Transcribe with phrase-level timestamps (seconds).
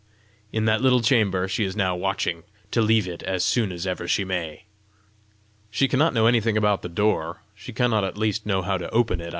[0.51, 4.07] In that little chamber, she is now watching to leave it as soon as ever
[4.07, 4.63] she may."
[5.69, 7.43] "She cannot know anything about the door!
[7.53, 9.29] she cannot at least know how to open it!"